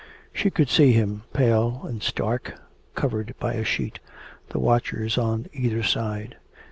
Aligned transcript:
She 0.33 0.49
could 0.49 0.67
see 0.67 0.93
him 0.93 1.21
pale 1.31 1.81
and 1.83 2.01
stark, 2.01 2.55
covered 2.95 3.35
by 3.39 3.53
a 3.53 3.63
sheet, 3.63 3.99
the 4.49 4.57
watchers 4.57 5.15
on 5.15 5.45
either 5.53 5.83
side. 5.83 6.37